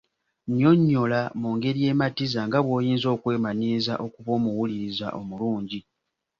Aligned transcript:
Nnyonnyola 0.49 1.19
mu 1.39 1.49
ngeri 1.55 1.79
ematiza 1.91 2.39
nga 2.47 2.59
bw’oyinza 2.65 3.07
okwemanyiiza 3.15 3.93
okuba 4.05 4.29
omuwuliriza 4.37 5.07
omulungi. 5.19 5.79